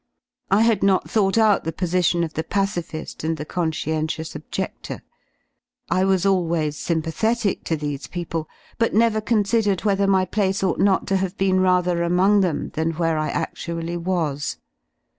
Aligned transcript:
I 0.49 0.63
had 0.63 0.81
not 0.81 1.07
thought 1.11 1.37
out 1.37 1.63
the 1.63 1.71
position 1.71 2.23
of 2.23 2.33
the 2.33 2.43
pacific 2.43 3.23
and 3.23 3.37
the 3.37 3.45
con 3.45 3.71
scientious 3.71 4.33
objedlor, 4.35 5.01
I 5.91 6.05
was 6.05 6.25
always 6.25 6.75
sympathetic 6.75 7.63
to 7.65 7.75
these 7.75 8.07
people, 8.07 8.49
but 8.79 8.95
never 8.95 9.21
considered 9.21 9.83
whether 9.83 10.07
my 10.07 10.25
place 10.25 10.63
ought 10.63 10.79
not 10.79 11.05
^o 11.05 11.17
have 11.17 11.37
been 11.37 11.59
rather 11.59 12.01
among 12.01 12.41
them 12.41 12.69
than 12.69 12.93
where 12.93 13.19
I 13.19 13.29
adlually 13.31 13.97
was. 13.99 14.57